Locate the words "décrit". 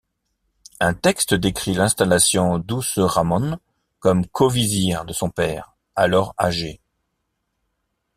1.35-1.75